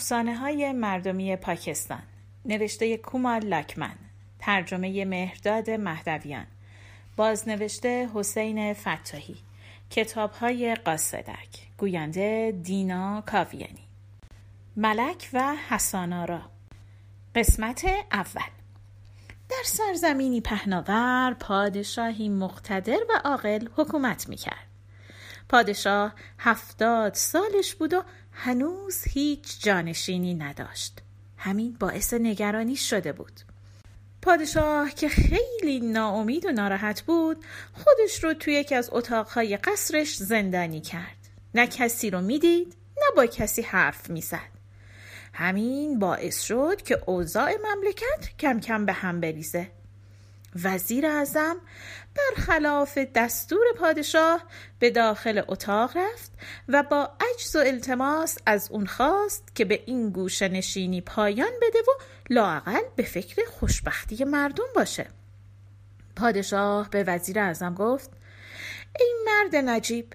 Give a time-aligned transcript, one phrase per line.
[0.00, 2.02] افسانه های مردمی پاکستان.
[2.44, 3.94] نوشته کومال لاکمن.
[4.38, 6.46] ترجمه مهرداد مهدویان.
[7.16, 9.36] بازنوشته حسین فتاحی.
[9.90, 11.48] کتاب های قاصدک.
[11.78, 13.88] گوینده دینا کاویانی.
[14.76, 16.42] ملک و حسانارا
[17.34, 18.50] قسمت اول.
[19.48, 24.69] در سرزمینی پهناور پادشاهی مقتدر و عاقل حکومت می‌کرد.
[25.50, 30.98] پادشاه هفتاد سالش بود و هنوز هیچ جانشینی نداشت.
[31.36, 33.40] همین باعث نگرانی شده بود.
[34.22, 40.80] پادشاه که خیلی ناامید و ناراحت بود خودش رو توی یکی از اتاقهای قصرش زندانی
[40.80, 41.28] کرد.
[41.54, 44.50] نه کسی رو می‌دید نه با کسی حرف می‌زد.
[45.32, 49.70] همین باعث شد که اوضاع مملکت کم کم به هم بریزه.
[50.64, 51.56] وزیر اعظم
[52.16, 54.42] برخلاف دستور پادشاه
[54.78, 56.32] به داخل اتاق رفت
[56.68, 61.78] و با عجز و التماس از اون خواست که به این گوشه نشینی پایان بده
[61.78, 65.06] و لاقل به فکر خوشبختی مردم باشه.
[66.16, 68.10] پادشاه به وزیر اعظم گفت
[69.00, 70.14] ای مرد نجیب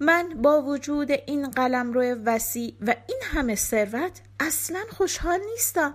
[0.00, 5.94] من با وجود این قلم روی وسیع و این همه ثروت اصلا خوشحال نیستم.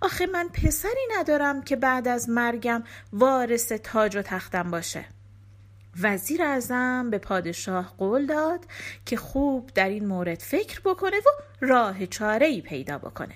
[0.00, 2.82] آخه من پسری ندارم که بعد از مرگم
[3.12, 5.04] وارث تاج و تختم باشه.
[6.00, 8.60] وزیر اعظم به پادشاه قول داد
[9.06, 13.34] که خوب در این مورد فکر بکنه و راه چاره ای پیدا بکنه.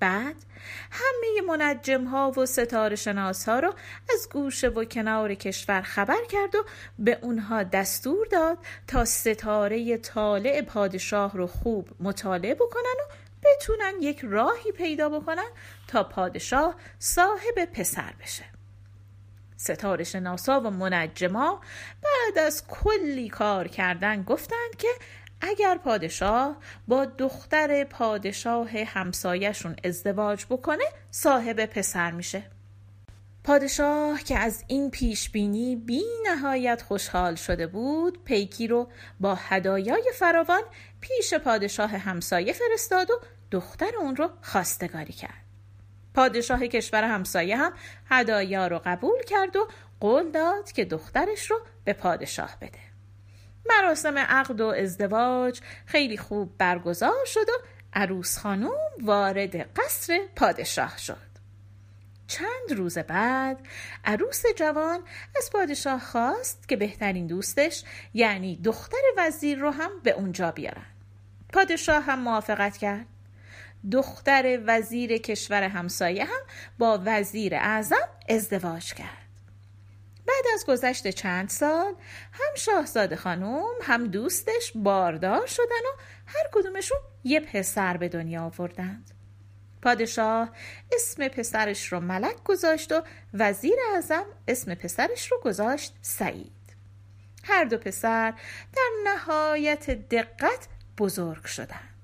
[0.00, 0.36] بعد
[0.90, 3.74] همه منجم ها و ستاره شناس ها رو
[4.14, 6.64] از گوشه و کنار کشور خبر کرد و
[6.98, 13.12] به اونها دستور داد تا ستاره طالع پادشاه رو خوب مطالعه بکنن و
[13.46, 15.48] بتونن یک راهی پیدا بکنن
[15.88, 18.44] تا پادشاه صاحب پسر بشه.
[19.56, 21.60] ستاره شناسا و منجما
[22.02, 24.88] بعد از کلی کار کردن گفتند که
[25.40, 26.56] اگر پادشاه
[26.88, 32.42] با دختر پادشاه همسایشون ازدواج بکنه صاحب پسر میشه.
[33.44, 38.88] پادشاه که از این پیش بینی بی نهایت خوشحال شده بود پیکی رو
[39.20, 40.62] با هدایای فراوان
[41.00, 43.20] پیش پادشاه همسایه فرستاد و
[43.50, 45.46] دختر اون رو خواستگاری کرد.
[46.14, 47.72] پادشاه کشور همسایه هم
[48.10, 49.68] هدایا رو قبول کرد و
[50.00, 52.78] قول داد که دخترش رو به پادشاه بده.
[53.68, 57.52] مراسم عقد و ازدواج خیلی خوب برگزار شد و
[57.92, 58.70] عروس خانم
[59.02, 61.26] وارد قصر پادشاه شد.
[62.26, 63.66] چند روز بعد
[64.04, 65.00] عروس جوان
[65.36, 70.86] از پادشاه خواست که بهترین دوستش یعنی دختر وزیر رو هم به اونجا بیارن.
[71.52, 73.06] پادشاه هم موافقت کرد.
[73.92, 76.40] دختر وزیر کشور همسایه هم
[76.78, 79.26] با وزیر اعظم ازدواج کرد.
[80.26, 81.94] بعد از گذشت چند سال
[82.32, 89.10] هم شاهزاده خانم هم دوستش باردار شدن و هر کدومشون یه پسر به دنیا آوردند.
[89.82, 90.50] پادشاه
[90.92, 93.02] اسم پسرش رو ملک گذاشت و
[93.34, 96.52] وزیر اعظم اسم پسرش رو گذاشت سعید.
[97.44, 98.34] هر دو پسر
[98.76, 100.68] در نهایت دقت
[100.98, 101.95] بزرگ شدند.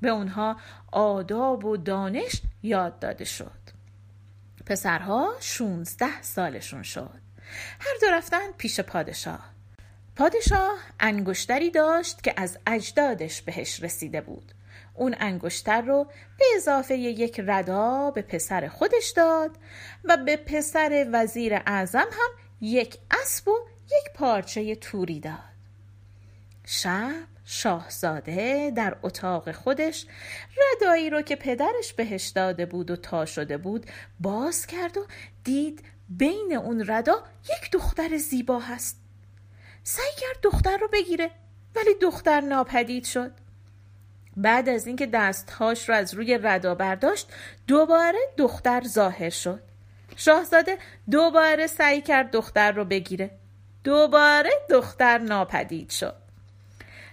[0.00, 0.56] به اونها
[0.92, 3.66] آداب و دانش یاد داده شد.
[4.66, 7.20] پسرها شونزده سالشون شد.
[7.80, 9.50] هر دو رفتن پیش پادشاه.
[10.16, 14.52] پادشاه انگشتری داشت که از اجدادش بهش رسیده بود.
[14.94, 16.04] اون انگشتر رو
[16.38, 19.50] به اضافه یک ردا به پسر خودش داد
[20.04, 22.30] و به پسر وزیر اعظم هم
[22.60, 25.56] یک اسب و یک پارچه توری داد.
[26.66, 30.06] شب شاهزاده در اتاق خودش
[30.58, 33.86] ردایی رو که پدرش بهش داده بود و تا شده بود
[34.20, 35.06] باز کرد و
[35.44, 39.00] دید بین اون ردا یک دختر زیبا هست.
[39.82, 41.30] سعی کرد دختر رو بگیره
[41.76, 43.32] ولی دختر ناپدید شد.
[44.36, 47.32] بعد از اینکه دستهاش رو از روی ردا برداشت
[47.66, 49.62] دوباره دختر ظاهر شد.
[50.16, 50.78] شاهزاده
[51.10, 53.30] دوباره سعی کرد دختر رو بگیره.
[53.84, 56.25] دوباره دختر ناپدید شد.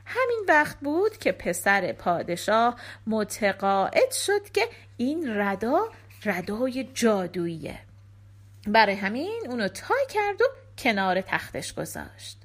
[0.06, 2.76] همین وقت بود که پسر پادشاه
[3.08, 5.90] متقاعد شد که این ردا
[6.26, 7.80] ردای جادوییه.
[8.68, 10.46] برای همین اونو تای کرد و
[10.78, 12.38] کنار تختش گذاشت.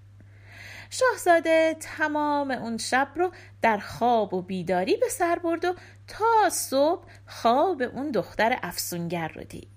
[0.90, 3.32] شاهزاده تمام اون شب رو
[3.62, 5.74] در خواب و بیداری به سر برد و
[6.08, 9.68] تا صبح خواب اون دختر افسونگر رو دید.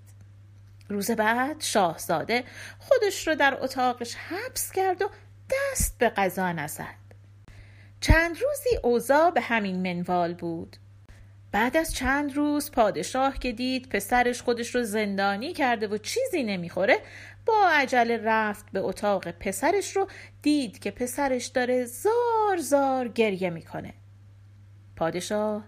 [0.88, 2.44] روز بعد شاهزاده
[2.78, 5.10] خودش رو در اتاقش حبس کرد و
[5.50, 7.01] دست به غذا نزد.
[8.02, 10.76] چند روزی اوضاع به همین منوال بود.
[11.52, 16.98] بعد از چند روز پادشاه که دید پسرش خودش رو زندانی کرده و چیزی نمی‌خوره
[17.46, 20.06] با عجله رفت به اتاق پسرش رو
[20.42, 23.94] دید که پسرش داره زار زار گریه می‌کنه.
[24.96, 25.64] پادشاه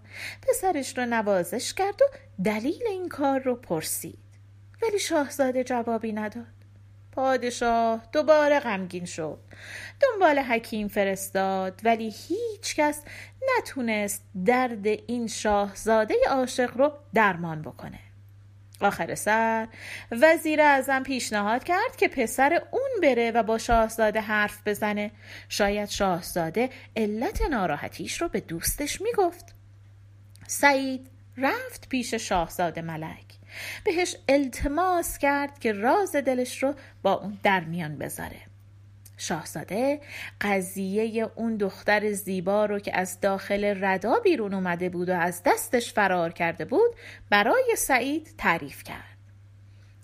[0.48, 2.04] پسرش را نوازش کرد و
[2.44, 4.18] دلیل این کار رو پرسید.
[4.82, 6.53] ولی شاهزاده جوابی نداد.
[7.14, 9.38] پادشاه دوباره غمگین شد.
[10.00, 13.02] دنبال حکیم فرستاد ولی هیچ کس
[13.58, 17.98] نتونست درد این شاهزاده عاشق رو درمان بکنه.
[18.80, 19.68] آخر سر
[20.10, 25.10] وزیر اعظم پیشنهاد کرد که پسر اون بره و با شاهزاده حرف بزنه.
[25.48, 29.54] شاید شاهزاده علت ناراحتیش رو به دوستش می‌گفت.
[30.46, 33.24] سعید رفت پیش شاهزاده ملک.
[33.84, 38.40] بهش التماس کرد که راز دلش رو با اون در میان بذاره.
[39.16, 40.00] شاهزاده
[40.40, 45.92] قضیه اون دختر زیبا رو که از داخل ردا بیرون اومده بود و از دستش
[45.92, 46.90] فرار کرده بود
[47.30, 49.14] برای سعید تعریف کرد.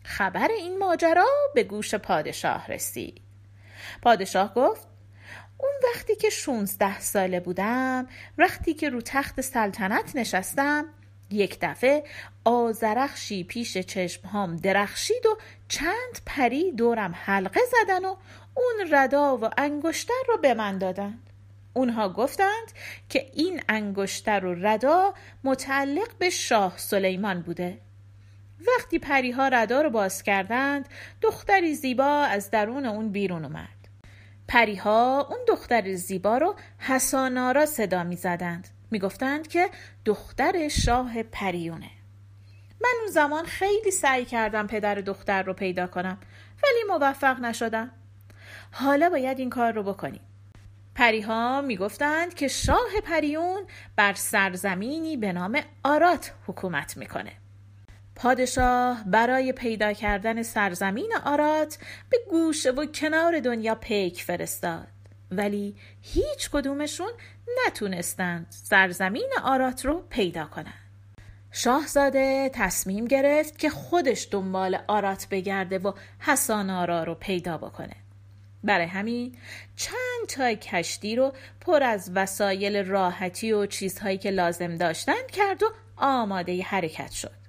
[0.05, 3.21] خبر این ماجرا به گوش پادشاه رسید.
[4.03, 4.89] پادشاه گفت
[5.59, 8.07] اون وقتی که 16 ساله بودم
[8.39, 10.85] وقتی که رو تخت سلطنت نشستم
[11.33, 12.05] یک دفعه
[12.45, 15.39] آزرخشی پیش چشمهام درخشید و
[15.69, 18.17] چند پری دورم حلقه زدن و
[18.55, 21.31] اون ردا و انگشتر رو به من دادند
[21.75, 22.73] اونها گفتند
[23.09, 27.79] که این انگشتر و ردا متعلق به شاه سلیمان بوده.
[28.67, 30.89] وقتی پریها ردا رو باز کردند
[31.23, 33.69] دختری زیبا از درون اون بیرون اومد.
[34.49, 39.71] پریها اون دختر زیبا رو حسانارا صدا می زدند می گفتند که
[40.05, 41.91] دختر شاه پریونه.
[42.81, 46.19] من اون زمان خیلی سعی کردم پدر دختر رو پیدا کنم
[46.63, 47.91] ولی موفق نشدم.
[48.73, 50.21] حالا باید این کار رو بکنیم.
[50.95, 53.63] پریها می‌گفتند که شاه پریون
[53.97, 57.33] بر سرزمینی به نام آرات حکومت می‌کنه.
[58.15, 61.79] پادشاه برای پیدا کردن سرزمین آرات
[62.11, 65.00] به گوشه و کنار دنیا پیک فرستاد.
[65.31, 67.11] ولی هیچ کدومشون
[67.67, 70.91] نتونستند سرزمین آرات رو پیدا کنند
[71.53, 77.97] شاهزاده تصمیم گرفت که خودش دنبال آرات بگرده و حسان آرا رو پیدا بکنه.
[78.65, 79.37] برای همین
[79.77, 85.67] چند تا کشتی رو پر از وسایل راحتی و چیزهایی که لازم داشتن کرد و
[85.97, 87.41] آماده حرکت شد.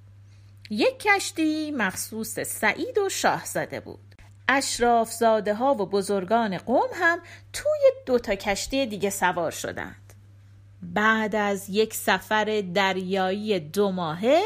[0.70, 4.11] یک کشتی مخصوص سعید و شاهزاده بود.
[4.48, 7.18] اشراف زاده ها و بزرگان قوم هم
[7.52, 10.12] توی دو تا کشتی دیگه سوار شدند.
[10.82, 14.42] بعد از یک سفر دریایی دو ماهه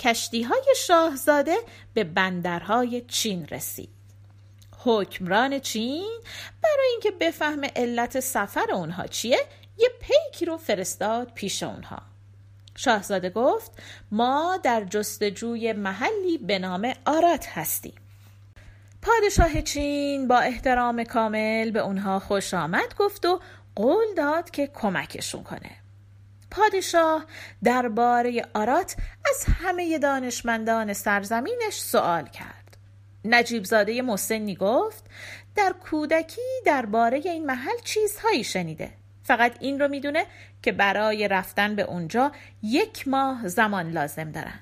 [0.00, 1.56] کشتی های شاهزاده
[1.94, 3.88] به بندرهای چین رسید.
[4.78, 6.20] حکمران چین
[6.62, 9.38] برای اینکه بفهمه علت سفر اونها چیه
[9.78, 12.02] یه پیکی رو فرستاد پیش اونها.
[12.76, 13.72] شاهزاده گفت
[14.10, 17.94] ما در جستجوی محلی به نام آرات هستیم.
[19.04, 23.40] پادشاه چین با احترام کامل به اونها خوش آمد گفت و
[23.74, 25.70] قول داد که کمکشون کنه.
[26.50, 27.24] پادشاه
[27.64, 28.96] درباره آرات
[29.30, 32.76] از همه دانشمندان سرزمینش سوال کرد.
[33.24, 35.04] نجیب زاده مسنی گفت
[35.56, 38.90] در کودکی درباره این محل چیزهایی شنیده.
[39.22, 40.26] فقط این رو می‌دونه
[40.62, 44.60] که برای رفتن به اونجا یک ماه زمان لازم دارن.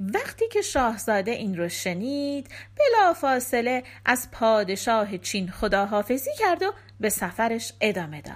[0.00, 7.72] وقتی که شاهزاده این رو شنید بلافاصله از پادشاه چین خداحافظی کرد و به سفرش
[7.80, 8.34] ادامه داد.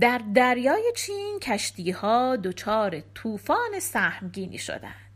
[0.00, 5.08] در دریای چین کشتی ها دچار طوفان سهمگینی شدند.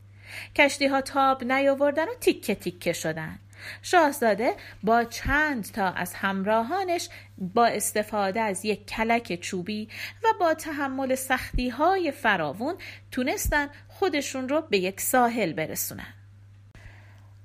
[0.56, 3.41] کشتی ها تاب نیاوردن و تیکه تیکه شدند.
[3.82, 9.88] شاهزاده با چند تا از همراهانش با استفاده از یک کلک چوبی
[10.24, 12.74] و با تحمل سختی های فراوون
[13.10, 16.14] تونستن خودشون رو به یک ساحل برسونن.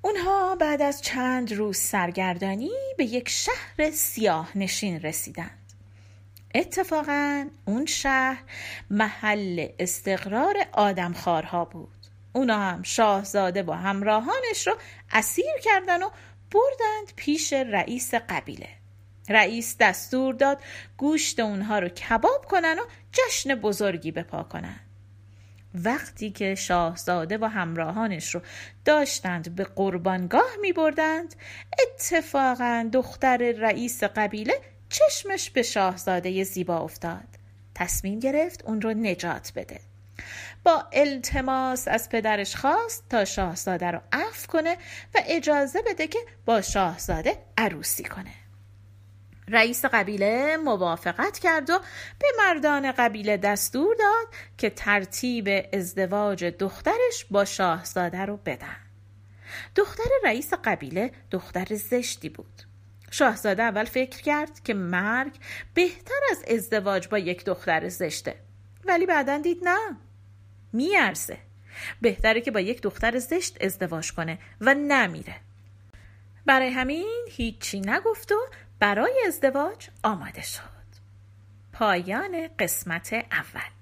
[0.02, 5.58] اونها بعد از چند روز سرگردانی به یک شهر سیاه نشین رسیدند.
[6.54, 8.42] اتفاقا اون شهر
[8.90, 11.97] محل استقرار آدمخوارها بود.
[12.38, 14.76] اونا هم شاهزاده با همراهانش رو
[15.12, 16.10] اسیر کردن و
[16.50, 18.68] بردند پیش رئیس قبیله.
[19.28, 20.58] رئیس دستور داد
[20.96, 24.80] گوشت اونها رو کباب کنن و جشن بزرگی بپا کنن.
[25.74, 28.40] وقتی که شاهزاده و همراهانش رو
[28.84, 31.34] داشتند به قربانگاه می بردند
[31.82, 37.28] اتفاقا دختر رئیس قبیله چشمش به شاهزاده زیبا افتاد.
[37.74, 39.80] تصمیم گرفت اون رو نجات بده.
[40.64, 44.76] با التماس از پدرش خواست تا شاهزاده رو عفو کنه
[45.14, 48.34] و اجازه بده که با شاهزاده عروسی کنه.
[49.48, 51.78] رئیس قبیله موافقت کرد و
[52.18, 54.26] به مردان قبیله دستور داد
[54.58, 58.76] که ترتیب ازدواج دخترش با شاهزاده رو بدن.
[59.74, 62.62] دختر رئیس قبیله دختر زشتی بود.
[63.10, 65.32] شاهزاده اول فکر کرد که مرگ
[65.74, 68.34] بهتر از ازدواج با یک دختر زشته
[68.84, 69.96] ولی بعدا دید نه.
[70.72, 71.38] میارزه.
[72.00, 75.36] بهتره که با یک دختر زشت ازدواج کنه و نمیره.
[76.46, 78.36] برای همین هیچی نگفت و
[78.78, 80.62] برای ازدواج آماده شد.
[81.72, 83.77] پایان قسمت اول.